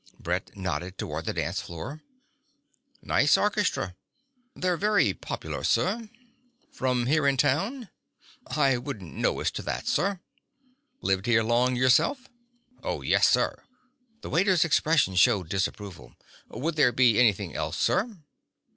[0.19, 2.01] Brett nodded toward the dance floor.
[3.03, 3.95] "Nice orchestra."
[4.55, 6.09] "They're very popular, sir."
[6.71, 7.87] "From here in town?"
[8.47, 10.19] "I wouldn't know as to that, sir."
[11.01, 12.27] "Lived here long yourself?"
[12.81, 13.61] "Oh, yes, sir."
[14.21, 16.15] The waiter's expression showed disapproval.
[16.49, 18.09] "Would there be anything else, sir?"